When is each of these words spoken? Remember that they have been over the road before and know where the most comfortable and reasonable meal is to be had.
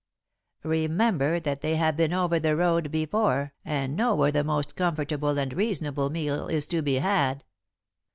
Remember 0.63 1.39
that 1.39 1.61
they 1.61 1.75
have 1.75 1.95
been 1.95 2.11
over 2.11 2.39
the 2.39 2.55
road 2.55 2.89
before 2.89 3.53
and 3.63 3.95
know 3.95 4.15
where 4.15 4.31
the 4.31 4.43
most 4.43 4.75
comfortable 4.75 5.37
and 5.37 5.53
reasonable 5.53 6.09
meal 6.09 6.47
is 6.47 6.65
to 6.69 6.81
be 6.81 6.95
had. 6.95 7.43